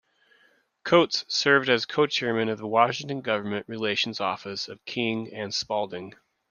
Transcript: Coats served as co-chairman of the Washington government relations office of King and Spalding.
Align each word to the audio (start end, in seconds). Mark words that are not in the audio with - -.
Coats 0.83 1.25
served 1.27 1.69
as 1.69 1.85
co-chairman 1.85 2.49
of 2.49 2.57
the 2.57 2.65
Washington 2.65 3.21
government 3.21 3.67
relations 3.69 4.19
office 4.19 4.67
of 4.67 4.83
King 4.83 5.31
and 5.31 5.53
Spalding. 5.53 6.15